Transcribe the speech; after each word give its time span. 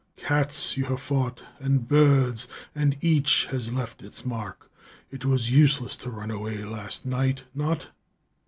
Cats 0.17 0.77
you 0.77 0.85
have 0.85 0.99
fought, 0.99 1.43
and 1.59 1.87
birds, 1.87 2.47
and 2.73 2.97
each 3.01 3.45
has 3.51 3.71
left 3.71 4.01
its 4.01 4.25
mark. 4.25 4.71
It 5.11 5.25
was 5.25 5.51
useless 5.51 5.95
to 5.97 6.09
run 6.09 6.31
away 6.31 6.63
last 6.65 7.05
night 7.05 7.43
not?" 7.53 7.89